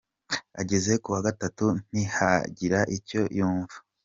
Ageze 0.61 0.91
ku 1.01 1.07
wa 1.13 1.21
gatatu 1.27 1.65
ntihagira 1.91 2.79
icyo 2.97 3.21
yumva. 3.37 3.75